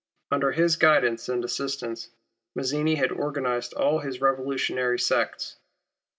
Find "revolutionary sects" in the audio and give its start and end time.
4.19-5.57